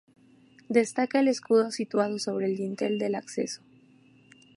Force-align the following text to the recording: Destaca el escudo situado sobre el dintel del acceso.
Destaca 0.67 1.19
el 1.19 1.27
escudo 1.27 1.69
situado 1.69 2.17
sobre 2.17 2.47
el 2.47 2.57
dintel 2.57 2.97
del 2.97 3.13
acceso. 3.13 3.61